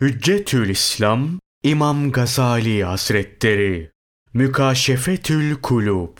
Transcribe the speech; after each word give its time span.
Hüccetül 0.00 0.68
İslam 0.68 1.28
İmam 1.62 2.12
Gazali 2.12 2.84
Hazretleri 2.84 3.90
Mükaşefetül 4.34 5.56
Kulub 5.62 6.18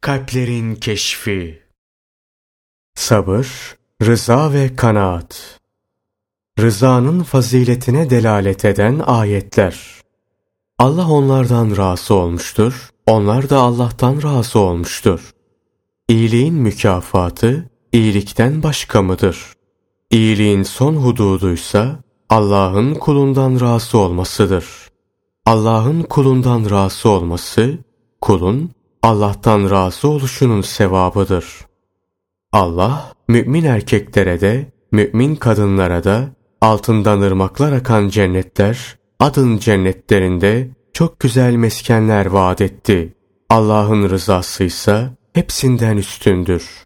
Kalplerin 0.00 0.74
Keşfi 0.74 1.62
Sabır, 2.94 3.76
rıza 4.02 4.52
ve 4.52 4.76
kanaat 4.76 5.60
Rızanın 6.60 7.22
faziletine 7.22 8.10
delalet 8.10 8.64
eden 8.64 8.98
ayetler 8.98 10.00
Allah 10.78 11.08
onlardan 11.08 11.76
razı 11.76 12.14
olmuştur, 12.14 12.90
onlar 13.06 13.50
da 13.50 13.58
Allah'tan 13.58 14.22
razı 14.22 14.58
olmuştur. 14.58 15.30
İyiliğin 16.08 16.54
mükafatı, 16.54 17.70
iyilikten 17.92 18.62
başka 18.62 19.02
mıdır? 19.02 19.52
İyiliğin 20.10 20.62
son 20.62 20.96
hududuysa, 20.96 22.05
Allah'ın 22.30 22.94
kulundan 22.94 23.60
razı 23.60 23.98
olmasıdır. 23.98 24.66
Allah'ın 25.46 26.02
kulundan 26.02 26.70
razı 26.70 27.08
olması, 27.08 27.78
kulun 28.20 28.70
Allah'tan 29.02 29.70
razı 29.70 30.08
oluşunun 30.08 30.60
sevabıdır. 30.60 31.46
Allah, 32.52 33.12
mümin 33.28 33.64
erkeklere 33.64 34.40
de, 34.40 34.72
mümin 34.92 35.36
kadınlara 35.36 36.04
da, 36.04 36.28
altından 36.60 37.20
ırmaklar 37.20 37.72
akan 37.72 38.08
cennetler, 38.08 38.98
adın 39.20 39.58
cennetlerinde 39.58 40.70
çok 40.92 41.20
güzel 41.20 41.54
meskenler 41.54 42.26
vaat 42.26 42.60
etti. 42.60 43.14
Allah'ın 43.50 44.10
rızası 44.10 44.64
ise 44.64 45.10
hepsinden 45.32 45.96
üstündür. 45.96 46.84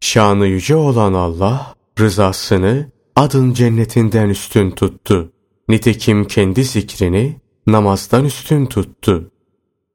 Şanı 0.00 0.46
yüce 0.46 0.76
olan 0.76 1.14
Allah, 1.14 1.74
rızasını 2.00 2.91
adın 3.16 3.52
cennetinden 3.52 4.28
üstün 4.28 4.70
tuttu. 4.70 5.32
Nitekim 5.68 6.24
kendi 6.24 6.64
zikrini 6.64 7.36
namazdan 7.66 8.24
üstün 8.24 8.66
tuttu. 8.66 9.30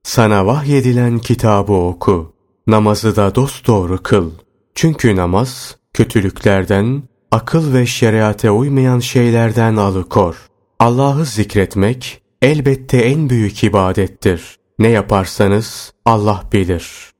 Sana 0.03 0.45
vahyedilen 0.45 1.19
kitabı 1.19 1.73
oku. 1.73 2.33
Namazı 2.67 3.15
da 3.15 3.35
dosdoğru 3.35 4.03
kıl. 4.03 4.31
Çünkü 4.75 5.15
namaz 5.15 5.77
kötülüklerden, 5.93 7.03
akıl 7.31 7.73
ve 7.73 7.85
şeriate 7.85 8.51
uymayan 8.51 8.99
şeylerden 8.99 9.75
alıkor. 9.75 10.35
Allah'ı 10.79 11.25
zikretmek 11.25 12.21
elbette 12.41 12.97
en 12.97 13.29
büyük 13.29 13.63
ibadettir. 13.63 14.57
Ne 14.79 14.87
yaparsanız 14.87 15.93
Allah 16.05 16.43
bilir. 16.53 17.11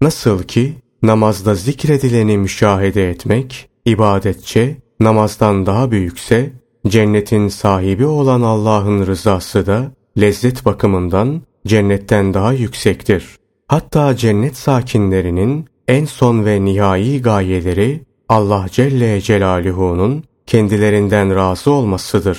Nasıl 0.00 0.42
ki 0.42 0.74
namazda 1.02 1.54
zikredileni 1.54 2.38
müşahede 2.38 3.10
etmek 3.10 3.68
ibadetçe 3.84 4.76
namazdan 5.04 5.66
daha 5.66 5.90
büyükse, 5.90 6.52
cennetin 6.86 7.48
sahibi 7.48 8.06
olan 8.06 8.40
Allah'ın 8.40 9.06
rızası 9.06 9.66
da 9.66 9.92
lezzet 10.20 10.64
bakımından 10.64 11.42
cennetten 11.66 12.34
daha 12.34 12.52
yüksektir. 12.52 13.36
Hatta 13.68 14.16
cennet 14.16 14.56
sakinlerinin 14.56 15.66
en 15.88 16.04
son 16.04 16.44
ve 16.44 16.64
nihai 16.64 17.22
gayeleri 17.22 18.00
Allah 18.28 18.66
Celle 18.70 19.20
Celaluhu'nun 19.20 20.24
kendilerinden 20.46 21.34
razı 21.34 21.70
olmasıdır. 21.70 22.38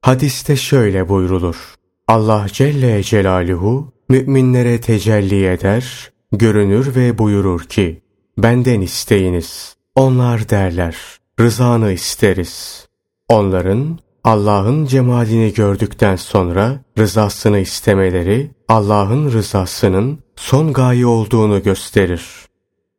Hadiste 0.00 0.56
şöyle 0.56 1.08
buyrulur. 1.08 1.74
Allah 2.08 2.46
Celle 2.52 3.02
Celaluhu 3.02 3.92
müminlere 4.08 4.80
tecelli 4.80 5.46
eder, 5.46 6.10
görünür 6.32 6.96
ve 6.96 7.18
buyurur 7.18 7.64
ki, 7.64 8.02
benden 8.38 8.80
isteyiniz. 8.80 9.76
Onlar 9.94 10.48
derler, 10.48 10.96
rızanı 11.40 11.92
isteriz. 11.92 12.86
Onların 13.28 13.98
Allah'ın 14.24 14.86
cemalini 14.86 15.52
gördükten 15.52 16.16
sonra 16.16 16.80
rızasını 16.98 17.58
istemeleri 17.58 18.50
Allah'ın 18.68 19.32
rızasının 19.32 20.18
son 20.36 20.72
gaye 20.72 21.06
olduğunu 21.06 21.62
gösterir. 21.62 22.26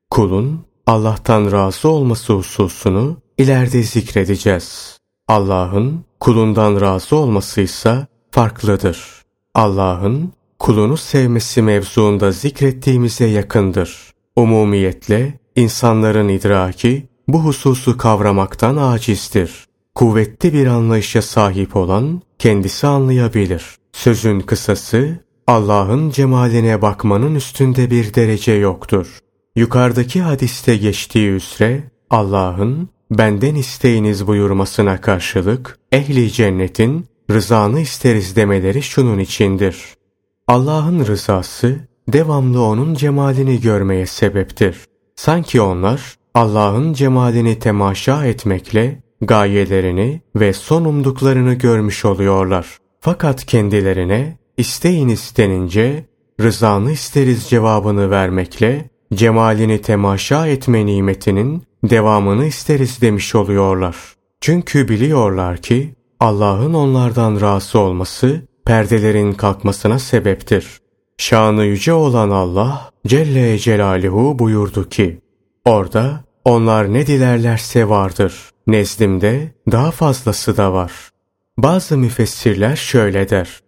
Kulun 0.10 0.66
Allah'tan 0.88 1.52
razı 1.52 1.90
olması 1.90 2.34
hususunu 2.34 3.18
ileride 3.38 3.84
zikredeceğiz. 3.84 4.98
Allah'ın 5.28 6.06
kulundan 6.20 6.82
razı 6.82 7.16
olması 7.16 7.62
ise 7.62 8.08
farklıdır. 8.32 9.22
Allah'ın 9.56 10.34
kulunu 10.60 10.98
sevmesi 10.98 11.62
mevzuunda 11.62 12.32
zikrettiğimize 12.32 13.26
yakındır. 13.26 14.12
Umumiyetle 14.36 15.40
insanların 15.56 16.30
idraki 16.30 17.10
bu 17.28 17.40
hususu 17.40 17.98
kavramaktan 17.98 18.78
acizdir. 18.78 19.68
Kuvvetli 19.96 20.54
bir 20.54 20.68
anlayışa 20.68 21.22
sahip 21.22 21.76
olan 21.76 22.22
kendisi 22.40 22.88
anlayabilir. 22.88 23.64
Sözün 23.94 24.40
kısası 24.40 25.20
Allah'ın 25.48 26.10
cemaline 26.10 26.82
bakmanın 26.82 27.36
üstünde 27.36 27.92
bir 27.92 28.14
derece 28.14 28.52
yoktur. 28.52 29.20
Yukarıdaki 29.56 30.22
hadiste 30.22 30.78
geçtiği 30.78 31.30
üzere 31.30 31.84
Allah'ın 32.10 32.90
benden 33.12 33.56
isteyiniz 33.56 34.28
buyurmasına 34.28 35.02
karşılık 35.02 35.80
ehli 35.92 36.32
cennetin 36.32 37.06
rızanı 37.32 37.80
isteriz 37.80 38.36
demeleri 38.36 38.82
şunun 38.82 39.20
içindir. 39.20 39.84
Allah'ın 40.48 41.06
rızası 41.06 41.80
devamlı 42.08 42.62
onun 42.64 42.94
cemalini 42.94 43.62
görmeye 43.62 44.06
sebeptir. 44.06 44.78
Sanki 45.16 45.62
onlar 45.62 46.17
Allah'ın 46.38 46.94
cemalini 46.94 47.60
temaşa 47.60 48.26
etmekle 48.26 49.04
gayelerini 49.22 50.22
ve 50.36 50.54
son 50.54 50.86
umduklarını 50.86 51.54
görmüş 51.54 52.06
oluyorlar. 52.06 52.78
Fakat 53.00 53.46
kendilerine 53.46 54.38
isteyin 54.58 55.10
istenince 55.10 56.06
rızanı 56.42 56.92
isteriz 56.92 57.44
cevabını 57.50 58.10
vermekle 58.12 58.90
cemalini 59.14 59.82
temaşa 59.82 60.48
etme 60.48 60.86
nimetinin 60.86 61.64
devamını 61.84 62.46
isteriz 62.46 63.02
demiş 63.02 63.36
oluyorlar. 63.36 63.96
Çünkü 64.42 64.88
biliyorlar 64.88 65.58
ki 65.58 65.96
Allah'ın 66.20 66.74
onlardan 66.74 67.42
razı 67.42 67.80
olması 67.80 68.48
perdelerin 68.66 69.34
kalkmasına 69.34 70.00
sebeptir. 70.00 70.82
Şanı 71.18 71.66
yüce 71.66 71.94
olan 71.94 72.30
Allah 72.30 72.92
Celle 73.08 73.58
Celaluhu 73.58 74.40
buyurdu 74.40 74.90
ki, 74.90 75.20
Orada 75.68 76.27
onlar 76.48 76.94
ne 76.94 77.08
dilerlerse 77.08 77.90
vardır. 77.90 78.34
Nezdimde 78.68 79.52
daha 79.72 79.92
fazlası 79.92 80.58
da 80.58 80.74
var. 80.74 80.92
Bazı 81.58 81.98
müfessirler 81.98 82.76
şöyle 82.76 83.30
der. 83.30 83.60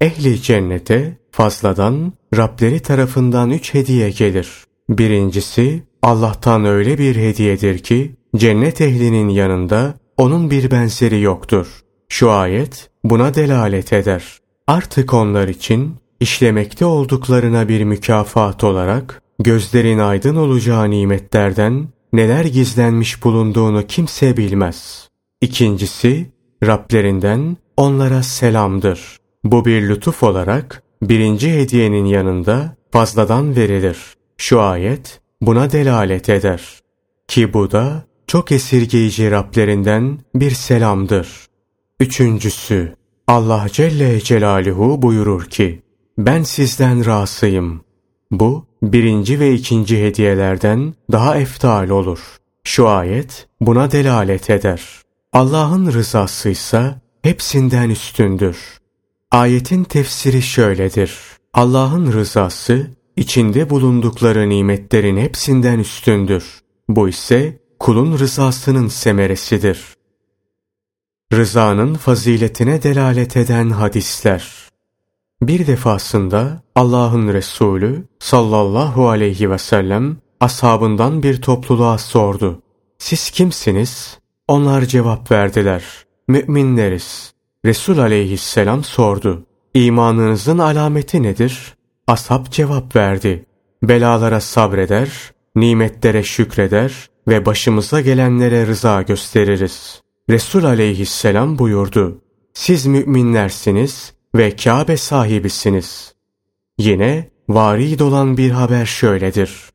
Ehli 0.00 0.42
cennete 0.42 1.18
fazladan 1.30 2.12
Rableri 2.36 2.80
tarafından 2.80 3.50
üç 3.50 3.74
hediye 3.74 4.10
gelir. 4.10 4.48
Birincisi 4.88 5.82
Allah'tan 6.02 6.64
öyle 6.64 6.98
bir 6.98 7.16
hediyedir 7.16 7.78
ki 7.78 8.16
cennet 8.36 8.80
ehlinin 8.80 9.28
yanında 9.28 9.94
onun 10.16 10.50
bir 10.50 10.70
benzeri 10.70 11.20
yoktur. 11.20 11.66
Şu 12.08 12.30
ayet 12.30 12.90
buna 13.04 13.34
delalet 13.34 13.92
eder. 13.92 14.38
Artık 14.66 15.14
onlar 15.14 15.48
için 15.48 15.94
işlemekte 16.20 16.84
olduklarına 16.84 17.68
bir 17.68 17.84
mükafat 17.84 18.64
olarak 18.64 19.22
gözlerin 19.38 19.98
aydın 19.98 20.36
olacağı 20.36 20.90
nimetlerden 20.90 21.88
neler 22.12 22.44
gizlenmiş 22.44 23.24
bulunduğunu 23.24 23.86
kimse 23.86 24.36
bilmez. 24.36 25.08
İkincisi, 25.40 26.30
Rablerinden 26.64 27.56
onlara 27.76 28.22
selamdır. 28.22 29.16
Bu 29.44 29.64
bir 29.64 29.88
lütuf 29.88 30.22
olarak 30.22 30.82
birinci 31.02 31.52
hediyenin 31.52 32.04
yanında 32.04 32.76
fazladan 32.90 33.56
verilir. 33.56 33.98
Şu 34.36 34.60
ayet 34.60 35.20
buna 35.40 35.72
delalet 35.72 36.28
eder. 36.28 36.80
Ki 37.28 37.52
bu 37.54 37.70
da 37.70 38.04
çok 38.26 38.52
esirgeyici 38.52 39.30
Rablerinden 39.30 40.18
bir 40.34 40.50
selamdır. 40.50 41.46
Üçüncüsü, 42.00 42.94
Allah 43.26 43.66
Celle 43.72 44.20
Celaluhu 44.20 45.02
buyurur 45.02 45.44
ki, 45.44 45.82
ben 46.18 46.42
sizden 46.42 47.06
razıyım. 47.06 47.80
Bu 48.30 48.66
birinci 48.82 49.40
ve 49.40 49.54
ikinci 49.54 50.02
hediyelerden 50.02 50.94
daha 51.12 51.36
eftal 51.36 51.88
olur. 51.88 52.20
Şu 52.64 52.88
ayet 52.88 53.48
buna 53.60 53.90
delalet 53.90 54.50
eder. 54.50 54.82
Allah'ın 55.32 55.92
rızası 55.92 56.48
ise 56.48 56.94
hepsinden 57.22 57.90
üstündür. 57.90 58.78
Ayetin 59.30 59.84
tefsiri 59.84 60.42
şöyledir. 60.42 61.18
Allah'ın 61.54 62.12
rızası 62.12 62.86
içinde 63.16 63.70
bulundukları 63.70 64.48
nimetlerin 64.48 65.16
hepsinden 65.16 65.78
üstündür. 65.78 66.44
Bu 66.88 67.08
ise 67.08 67.58
kulun 67.80 68.18
rızasının 68.18 68.88
semeresidir. 68.88 69.84
Rızanın 71.32 71.94
faziletine 71.94 72.82
delalet 72.82 73.36
eden 73.36 73.70
hadisler 73.70 74.67
bir 75.42 75.66
defasında 75.66 76.62
Allah'ın 76.74 77.28
Resulü 77.28 78.04
sallallahu 78.18 79.08
aleyhi 79.08 79.50
ve 79.50 79.58
sellem 79.58 80.16
ashabından 80.40 81.22
bir 81.22 81.42
topluluğa 81.42 81.98
sordu. 81.98 82.62
Siz 82.98 83.30
kimsiniz? 83.30 84.18
Onlar 84.48 84.84
cevap 84.84 85.30
verdiler. 85.30 85.84
Müminleriz. 86.28 87.32
Resul 87.64 87.98
aleyhisselam 87.98 88.84
sordu. 88.84 89.46
İmanınızın 89.74 90.58
alameti 90.58 91.22
nedir? 91.22 91.74
Ashab 92.06 92.46
cevap 92.50 92.96
verdi. 92.96 93.46
Belalara 93.82 94.40
sabreder, 94.40 95.32
nimetlere 95.56 96.22
şükreder 96.22 97.08
ve 97.28 97.46
başımıza 97.46 98.00
gelenlere 98.00 98.66
rıza 98.66 99.02
gösteririz. 99.02 100.02
Resul 100.30 100.64
aleyhisselam 100.64 101.58
buyurdu. 101.58 102.18
Siz 102.54 102.86
müminlersiniz 102.86 104.17
ve 104.38 104.56
Kabe 104.56 104.96
sahibisiniz. 104.96 106.14
Yine 106.78 107.30
varid 107.48 108.00
olan 108.00 108.36
bir 108.36 108.50
haber 108.50 108.86
şöyledir. 108.86 109.70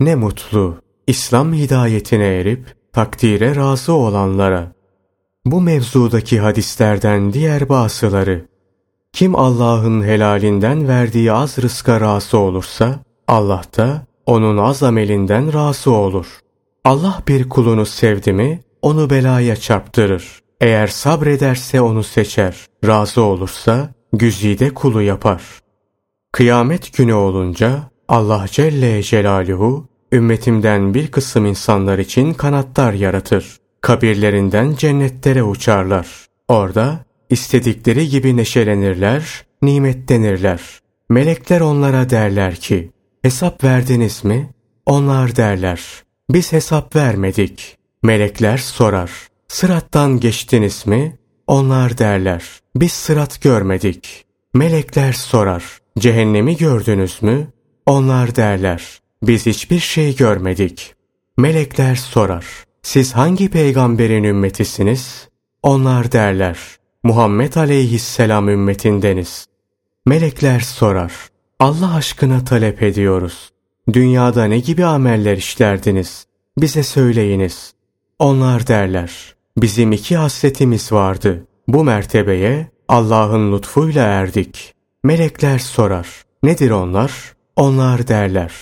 Ne 0.00 0.14
mutlu 0.14 0.76
İslam 1.06 1.52
hidayetine 1.52 2.26
erip 2.26 2.74
takdire 2.92 3.56
razı 3.56 3.92
olanlara. 3.92 4.72
Bu 5.44 5.60
mevzudaki 5.60 6.40
hadislerden 6.40 7.32
diğer 7.32 7.68
bazıları. 7.68 8.46
Kim 9.12 9.36
Allah'ın 9.36 10.02
helalinden 10.02 10.88
verdiği 10.88 11.32
az 11.32 11.58
rızka 11.58 12.00
razı 12.00 12.38
olursa, 12.38 12.98
Allah 13.28 13.62
da 13.76 14.06
onun 14.26 14.56
az 14.56 14.82
amelinden 14.82 15.52
razı 15.52 15.90
olur. 15.90 16.26
Allah 16.84 17.22
bir 17.28 17.48
kulunu 17.48 17.86
sevdi 17.86 18.32
mi, 18.32 18.60
onu 18.82 19.10
belaya 19.10 19.56
çarptırır. 19.56 20.40
Eğer 20.60 20.86
sabrederse 20.86 21.80
onu 21.80 22.02
seçer, 22.02 22.66
razı 22.86 23.22
olursa 23.22 23.90
güzide 24.12 24.74
kulu 24.74 25.02
yapar. 25.02 25.42
Kıyamet 26.32 26.96
günü 26.96 27.14
olunca 27.14 27.90
Allah 28.08 28.46
Celle 28.50 29.02
Celaluhu 29.02 29.88
ümmetimden 30.12 30.94
bir 30.94 31.10
kısım 31.10 31.46
insanlar 31.46 31.98
için 31.98 32.34
kanatlar 32.34 32.92
yaratır. 32.92 33.56
Kabirlerinden 33.80 34.74
cennetlere 34.74 35.42
uçarlar. 35.42 36.26
Orada 36.48 37.04
istedikleri 37.30 38.08
gibi 38.08 38.36
neşelenirler, 38.36 39.44
nimetlenirler. 39.62 40.60
Melekler 41.08 41.60
onlara 41.60 42.10
derler 42.10 42.54
ki, 42.54 42.92
hesap 43.22 43.64
verdiniz 43.64 44.24
mi? 44.24 44.50
Onlar 44.86 45.36
derler, 45.36 45.80
biz 46.30 46.52
hesap 46.52 46.96
vermedik. 46.96 47.76
Melekler 48.02 48.58
sorar, 48.58 49.10
sırattan 49.48 50.20
geçtiniz 50.20 50.86
mi? 50.86 51.18
Onlar 51.46 51.98
derler, 51.98 52.59
biz 52.76 52.92
sırat 52.92 53.40
görmedik. 53.40 54.24
Melekler 54.54 55.12
sorar, 55.12 55.78
cehennemi 55.98 56.56
gördünüz 56.56 57.22
mü? 57.22 57.48
Onlar 57.86 58.36
derler, 58.36 59.00
biz 59.22 59.46
hiçbir 59.46 59.78
şey 59.78 60.16
görmedik. 60.16 60.94
Melekler 61.36 61.96
sorar, 61.96 62.46
siz 62.82 63.12
hangi 63.12 63.50
peygamberin 63.50 64.24
ümmetisiniz? 64.24 65.28
Onlar 65.62 66.12
derler, 66.12 66.58
Muhammed 67.02 67.54
aleyhisselam 67.54 68.48
ümmetindeniz. 68.48 69.46
Melekler 70.06 70.60
sorar, 70.60 71.12
Allah 71.58 71.94
aşkına 71.94 72.44
talep 72.44 72.82
ediyoruz. 72.82 73.50
Dünyada 73.92 74.44
ne 74.44 74.58
gibi 74.58 74.84
ameller 74.84 75.36
işlerdiniz? 75.36 76.26
Bize 76.58 76.82
söyleyiniz. 76.82 77.74
Onlar 78.18 78.66
derler, 78.66 79.34
bizim 79.56 79.92
iki 79.92 80.16
hasretimiz 80.16 80.92
vardı. 80.92 81.46
Bu 81.72 81.84
mertebeye 81.84 82.66
Allah'ın 82.88 83.52
lütfuyla 83.52 84.04
erdik. 84.04 84.74
Melekler 85.04 85.58
sorar, 85.58 86.08
nedir 86.42 86.70
onlar? 86.70 87.34
Onlar 87.56 88.08
derler, 88.08 88.52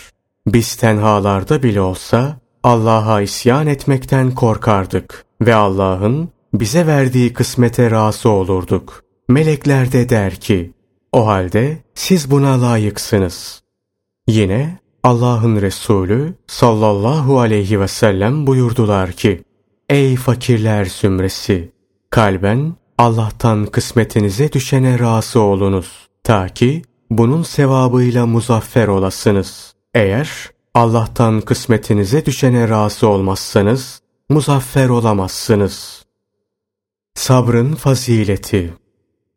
biz 0.46 0.76
tenhalarda 0.76 1.62
bile 1.62 1.80
olsa 1.80 2.40
Allah'a 2.62 3.20
isyan 3.20 3.66
etmekten 3.66 4.30
korkardık 4.30 5.24
ve 5.40 5.54
Allah'ın 5.54 6.28
bize 6.54 6.86
verdiği 6.86 7.32
kısmete 7.32 7.90
razı 7.90 8.28
olurduk. 8.28 9.04
Melekler 9.28 9.92
de 9.92 10.08
der 10.08 10.34
ki, 10.34 10.72
o 11.12 11.26
halde 11.26 11.78
siz 11.94 12.30
buna 12.30 12.62
layıksınız. 12.62 13.62
Yine 14.26 14.78
Allah'ın 15.02 15.60
Resulü 15.60 16.34
sallallahu 16.46 17.40
aleyhi 17.40 17.80
ve 17.80 17.88
sellem 17.88 18.46
buyurdular 18.46 19.12
ki, 19.12 19.42
Ey 19.88 20.16
fakirler 20.16 20.84
zümresi! 20.84 21.72
Kalben 22.10 22.74
Allah'tan 22.98 23.66
kısmetinize 23.66 24.52
düşene 24.52 24.98
razı 24.98 25.40
olunuz. 25.40 26.08
Ta 26.24 26.48
ki 26.48 26.82
bunun 27.10 27.42
sevabıyla 27.42 28.26
muzaffer 28.26 28.88
olasınız. 28.88 29.74
Eğer 29.94 30.50
Allah'tan 30.74 31.40
kısmetinize 31.40 32.26
düşene 32.26 32.68
razı 32.68 33.08
olmazsanız, 33.08 34.00
muzaffer 34.28 34.88
olamazsınız. 34.88 36.04
Sabrın 37.14 37.74
fazileti 37.74 38.74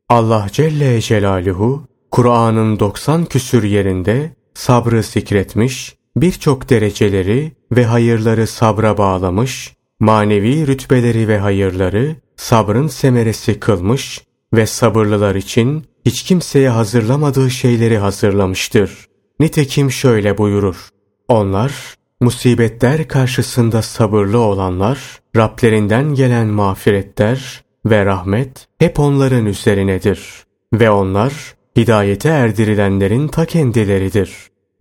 Allah 0.09 0.47
Celle 0.51 1.01
Celaluhu, 1.01 1.87
Kur'an'ın 2.11 2.79
90 2.79 3.25
küsür 3.25 3.63
yerinde 3.63 4.35
sabrı 4.53 5.03
zikretmiş, 5.03 5.95
birçok 6.15 6.69
dereceleri 6.69 7.51
ve 7.71 7.85
hayırları 7.85 8.47
sabra 8.47 8.97
bağlamış, 8.97 9.73
manevi 9.99 10.67
rütbeleri 10.67 11.27
ve 11.27 11.39
hayırları 11.39 12.15
sabrın 12.41 12.87
semeresi 12.87 13.59
kılmış 13.59 14.21
ve 14.53 14.65
sabırlılar 14.65 15.35
için 15.35 15.85
hiç 16.05 16.23
kimseye 16.23 16.69
hazırlamadığı 16.69 17.51
şeyleri 17.51 17.97
hazırlamıştır. 17.97 19.07
Nitekim 19.39 19.91
şöyle 19.91 20.37
buyurur. 20.37 20.89
Onlar, 21.27 21.95
musibetler 22.21 23.07
karşısında 23.07 23.81
sabırlı 23.81 24.39
olanlar, 24.39 25.19
Rablerinden 25.35 26.15
gelen 26.15 26.47
mağfiretler 26.47 27.63
ve 27.85 28.05
rahmet 28.05 28.67
hep 28.79 28.99
onların 28.99 29.45
üzerinedir. 29.45 30.43
Ve 30.73 30.91
onlar, 30.91 31.33
hidayete 31.77 32.29
erdirilenlerin 32.29 33.27
ta 33.27 33.45
kendileridir. 33.45 34.31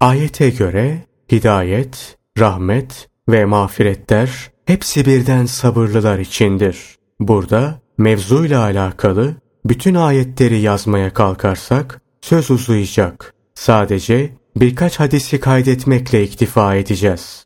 Ayete 0.00 0.50
göre, 0.50 0.98
hidayet, 1.32 2.18
rahmet 2.38 3.08
ve 3.28 3.44
mağfiretler 3.44 4.50
hepsi 4.66 5.06
birden 5.06 5.46
sabırlılar 5.46 6.18
içindir. 6.18 6.99
Burada 7.20 7.80
mevzuyla 7.98 8.62
alakalı 8.62 9.34
bütün 9.64 9.94
ayetleri 9.94 10.60
yazmaya 10.60 11.12
kalkarsak 11.12 12.00
söz 12.20 12.50
uzayacak. 12.50 13.34
Sadece 13.54 14.36
birkaç 14.56 15.00
hadisi 15.00 15.40
kaydetmekle 15.40 16.24
iktifa 16.24 16.74
edeceğiz. 16.74 17.44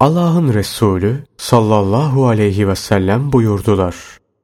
Allah'ın 0.00 0.54
Resulü 0.54 1.24
sallallahu 1.36 2.26
aleyhi 2.26 2.68
ve 2.68 2.76
sellem 2.76 3.32
buyurdular. 3.32 3.96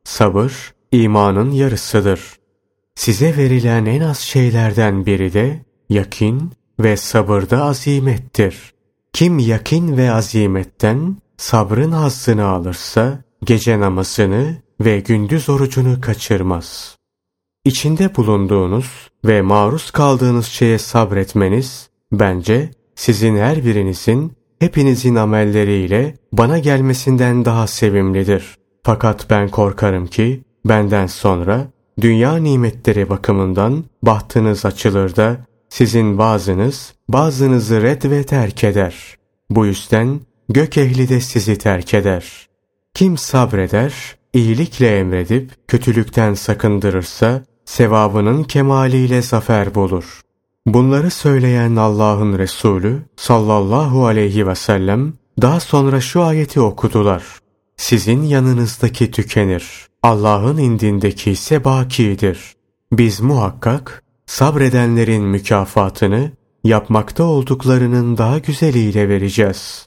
Sabır 0.04 0.52
imanın 0.92 1.50
yarısıdır. 1.50 2.20
Size 2.94 3.36
verilen 3.36 3.86
en 3.86 4.00
az 4.00 4.18
şeylerden 4.18 5.06
biri 5.06 5.32
de 5.32 5.64
yakin 5.88 6.52
ve 6.80 6.96
sabırda 6.96 7.64
azimettir. 7.64 8.72
Kim 9.12 9.38
yakin 9.38 9.96
ve 9.96 10.12
azimetten 10.12 11.16
sabrın 11.36 11.92
hazzını 11.92 12.46
alırsa 12.46 13.22
gece 13.44 13.80
namazını 13.80 14.56
ve 14.80 15.00
gündüz 15.00 15.48
orucunu 15.48 16.00
kaçırmaz. 16.00 16.96
İçinde 17.64 18.16
bulunduğunuz 18.16 19.10
ve 19.24 19.42
maruz 19.42 19.90
kaldığınız 19.90 20.46
şeye 20.46 20.78
sabretmeniz 20.78 21.90
bence 22.12 22.70
sizin 22.94 23.36
her 23.36 23.64
birinizin 23.64 24.32
hepinizin 24.58 25.14
amelleriyle 25.14 26.14
bana 26.32 26.58
gelmesinden 26.58 27.44
daha 27.44 27.66
sevimlidir. 27.66 28.56
Fakat 28.82 29.30
ben 29.30 29.48
korkarım 29.48 30.06
ki 30.06 30.44
benden 30.64 31.06
sonra 31.06 31.66
dünya 32.00 32.36
nimetleri 32.36 33.08
bakımından 33.08 33.84
bahtınız 34.02 34.64
açılır 34.64 35.16
da 35.16 35.36
sizin 35.68 36.18
bazınız 36.18 36.94
bazınızı 37.08 37.82
red 37.82 38.10
ve 38.10 38.24
terk 38.24 38.64
eder. 38.64 39.16
Bu 39.50 39.66
yüzden 39.66 40.20
gök 40.48 40.78
ehli 40.78 41.08
de 41.08 41.20
sizi 41.20 41.58
terk 41.58 41.94
eder. 41.94 42.48
Kim 42.94 43.16
sabreder, 43.16 44.19
iyilikle 44.34 44.98
emredip 44.98 45.68
kötülükten 45.68 46.34
sakındırırsa 46.34 47.42
sevabının 47.64 48.44
kemaliyle 48.44 49.22
zafer 49.22 49.74
bulur. 49.74 50.20
Bunları 50.66 51.10
söyleyen 51.10 51.76
Allah'ın 51.76 52.38
Resulü 52.38 53.02
sallallahu 53.16 54.06
aleyhi 54.06 54.46
ve 54.46 54.54
sellem 54.54 55.12
daha 55.42 55.60
sonra 55.60 56.00
şu 56.00 56.22
ayeti 56.22 56.60
okudular. 56.60 57.24
Sizin 57.76 58.22
yanınızdaki 58.22 59.10
tükenir. 59.10 59.88
Allah'ın 60.02 60.56
indindeki 60.56 61.30
ise 61.30 61.64
bakidir. 61.64 62.54
Biz 62.92 63.20
muhakkak 63.20 64.04
sabredenlerin 64.26 65.22
mükafatını 65.22 66.32
yapmakta 66.64 67.24
olduklarının 67.24 68.18
daha 68.18 68.38
güzeliyle 68.38 69.08
vereceğiz. 69.08 69.86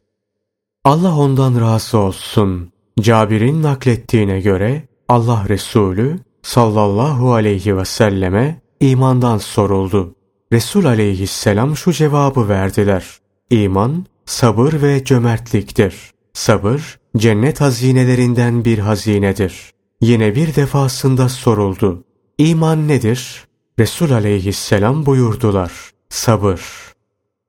Allah 0.84 1.18
ondan 1.18 1.62
razı 1.62 1.98
olsun. 1.98 2.73
Cabir'in 3.00 3.64
naklettiğine 3.64 4.42
göre 4.42 4.84
Allah 5.08 5.46
Resulü 5.50 6.20
sallallahu 6.42 7.34
aleyhi 7.34 7.78
ve 7.78 7.86
selleme 7.86 8.62
imandan 8.80 9.38
soruldu. 9.38 10.16
Resul 10.52 10.86
aleyhisselam 10.86 11.78
şu 11.78 11.94
cevabı 11.94 12.50
verdiler. 12.50 13.06
İman, 13.50 14.06
sabır 14.26 14.82
ve 14.82 15.04
cömertliktir. 15.04 15.96
Sabır, 16.34 17.00
cennet 17.18 17.62
hazinelerinden 17.62 18.66
bir 18.66 18.80
hazinedir. 18.80 19.72
Yine 20.02 20.36
bir 20.36 20.56
defasında 20.56 21.30
soruldu. 21.30 22.04
İman 22.38 22.88
nedir? 22.88 23.46
Resul 23.80 24.12
aleyhisselam 24.12 25.06
buyurdular. 25.06 25.72
Sabır. 26.10 26.62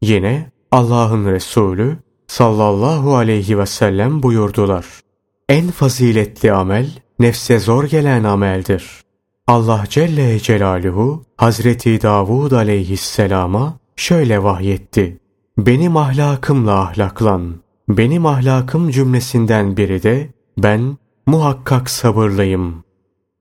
Yine 0.03 0.51
Allah'ın 0.71 1.27
Resulü 1.27 1.97
sallallahu 2.27 3.17
aleyhi 3.17 3.59
ve 3.59 3.67
sellem 3.67 4.23
buyurdular. 4.23 5.04
En 5.49 5.71
faziletli 5.71 6.53
amel 6.53 6.91
nefse 7.19 7.59
zor 7.59 7.85
gelen 7.85 8.25
ameldir. 8.25 9.01
Allah 9.47 9.85
Celle 9.89 10.41
Celaluhu 10.41 11.25
Hazreti 11.37 12.03
Davud 12.03 12.53
aleyhisselama 12.53 13.79
şöyle 13.97 14.43
vahyetti. 14.43 15.19
Benim 15.59 15.97
ahlakımla 15.97 16.81
ahlaklan. 16.81 17.55
Benim 17.89 18.27
ahlakım 18.27 18.91
cümlesinden 18.91 19.77
biri 19.77 20.03
de 20.03 20.29
ben 20.59 20.99
muhakkak 21.27 21.91
sabırlıyım. 21.91 22.85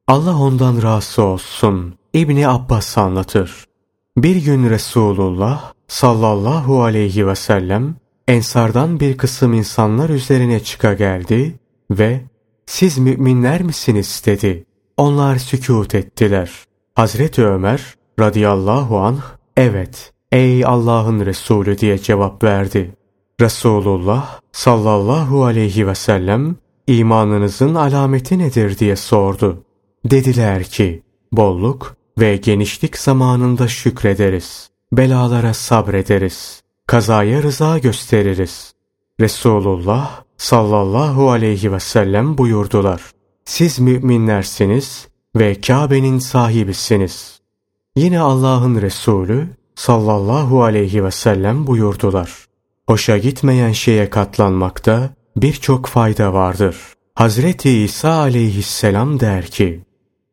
Allah 0.07 0.37
ondan 0.37 0.83
razı 0.83 1.23
olsun. 1.23 1.93
İbni 2.13 2.47
Abbas 2.47 2.97
anlatır. 2.97 3.65
Bir 4.17 4.35
gün 4.35 4.69
Resulullah 4.69 5.73
sallallahu 5.87 6.83
aleyhi 6.83 7.27
ve 7.27 7.35
sellem 7.35 7.95
ensardan 8.27 8.99
bir 8.99 9.17
kısım 9.17 9.53
insanlar 9.53 10.09
üzerine 10.09 10.59
çıka 10.59 10.93
geldi 10.93 11.59
ve 11.97 12.21
siz 12.65 12.97
müminler 12.97 13.61
misiniz 13.61 14.23
dedi. 14.25 14.65
Onlar 14.97 15.37
sükut 15.37 15.95
ettiler. 15.95 16.51
Hazreti 16.95 17.45
Ömer 17.45 17.95
radıyallahu 18.19 18.99
anh 18.99 19.21
evet 19.57 20.13
ey 20.31 20.65
Allah'ın 20.65 21.25
Resulü 21.25 21.77
diye 21.77 21.97
cevap 21.99 22.43
verdi. 22.43 22.95
Resulullah 23.41 24.39
sallallahu 24.51 25.45
aleyhi 25.45 25.87
ve 25.87 25.95
sellem 25.95 26.55
imanınızın 26.87 27.75
alameti 27.75 28.39
nedir 28.39 28.77
diye 28.79 28.95
sordu. 28.95 29.63
Dediler 30.05 30.63
ki 30.63 31.03
bolluk 31.31 31.95
ve 32.19 32.37
genişlik 32.37 32.97
zamanında 32.97 33.67
şükrederiz. 33.67 34.69
Belalara 34.91 35.53
sabrederiz. 35.53 36.63
Kazaya 36.87 37.43
rıza 37.43 37.77
gösteririz. 37.77 38.73
Resulullah 39.19 40.22
sallallahu 40.37 41.31
aleyhi 41.31 41.71
ve 41.71 41.79
sellem 41.79 42.37
buyurdular. 42.37 43.01
Siz 43.45 43.79
müminlersiniz 43.79 45.07
ve 45.35 45.61
Kabe'nin 45.61 46.19
sahibisiniz. 46.19 47.39
Yine 47.95 48.19
Allah'ın 48.19 48.81
Resulü 48.81 49.47
sallallahu 49.75 50.63
aleyhi 50.63 51.03
ve 51.03 51.11
sellem 51.11 51.67
buyurdular. 51.67 52.45
Hoşa 52.87 53.17
gitmeyen 53.17 53.71
şeye 53.71 54.09
katlanmakta 54.09 55.09
birçok 55.37 55.85
fayda 55.85 56.33
vardır. 56.33 56.77
Hazreti 57.15 57.69
İsa 57.69 58.11
aleyhisselam 58.11 59.19
der 59.19 59.45
ki, 59.45 59.83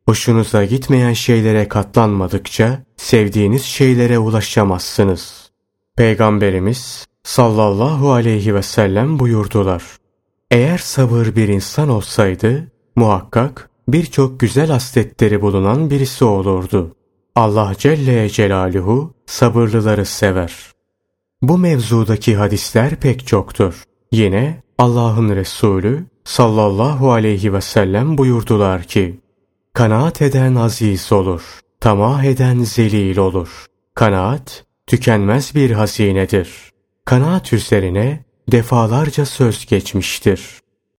Hoşunuza 0.07 0.65
gitmeyen 0.65 1.13
şeylere 1.13 1.67
katlanmadıkça 1.67 2.83
sevdiğiniz 2.97 3.63
şeylere 3.63 4.19
ulaşamazsınız. 4.19 5.51
Peygamberimiz 5.97 7.05
sallallahu 7.23 8.11
aleyhi 8.11 8.55
ve 8.55 8.61
sellem 8.61 9.19
buyurdular. 9.19 9.83
Eğer 10.51 10.77
sabır 10.77 11.35
bir 11.35 11.47
insan 11.47 11.89
olsaydı 11.89 12.67
muhakkak 12.95 13.69
birçok 13.87 14.39
güzel 14.39 14.69
hasletleri 14.69 15.41
bulunan 15.41 15.89
birisi 15.89 16.25
olurdu. 16.25 16.95
Allah 17.35 17.73
Celle 17.77 18.29
Celaluhu 18.29 19.13
sabırlıları 19.25 20.05
sever. 20.05 20.71
Bu 21.41 21.57
mevzudaki 21.57 22.35
hadisler 22.35 22.95
pek 22.95 23.27
çoktur. 23.27 23.83
Yine 24.11 24.63
Allah'ın 24.77 25.35
Resulü 25.35 26.05
sallallahu 26.23 27.11
aleyhi 27.11 27.53
ve 27.53 27.61
sellem 27.61 28.17
buyurdular 28.17 28.83
ki, 28.83 29.19
Kanaat 29.73 30.21
eden 30.21 30.55
aziz 30.55 31.11
olur, 31.11 31.59
tamah 31.79 32.23
eden 32.23 32.59
zelil 32.59 33.17
olur. 33.17 33.65
Kanaat, 33.95 34.65
tükenmez 34.87 35.55
bir 35.55 35.71
hazinedir. 35.71 36.70
Kanaat 37.05 37.53
üzerine 37.53 38.23
defalarca 38.51 39.25
söz 39.25 39.65
geçmiştir. 39.65 40.60